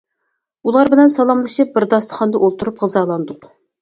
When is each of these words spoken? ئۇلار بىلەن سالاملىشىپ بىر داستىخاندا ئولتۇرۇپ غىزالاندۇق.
ئۇلار 0.69 0.89
بىلەن 0.93 1.11
سالاملىشىپ 1.15 1.75
بىر 1.75 1.87
داستىخاندا 1.93 2.43
ئولتۇرۇپ 2.47 2.83
غىزالاندۇق. 2.87 3.51